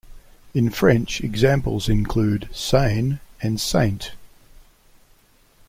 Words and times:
In 0.55 0.71
French, 0.71 1.21
examples 1.23 1.87
include 1.87 2.49
"sain" 2.51 3.19
and 3.39 3.61
"saint". 3.61 4.13